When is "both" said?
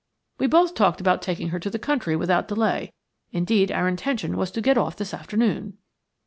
0.47-0.73